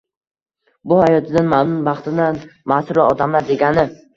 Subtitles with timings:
[0.91, 2.43] Bu hayotidan mamnun, baxtidan
[2.75, 3.89] masrur odamlar degani.